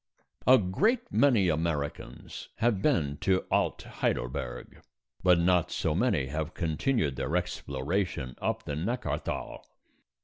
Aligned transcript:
A 0.47 0.57
great 0.57 1.11
many 1.11 1.47
Americans 1.47 2.49
have 2.55 2.81
been 2.81 3.17
to 3.17 3.45
Alt 3.51 3.83
Heidelberg, 3.83 4.81
but 5.21 5.37
not 5.39 5.69
so 5.69 5.93
many 5.93 6.25
have 6.25 6.55
continued 6.55 7.17
their 7.17 7.35
exploration 7.35 8.35
up 8.41 8.63
the 8.63 8.73
Neckarthal. 8.75 9.63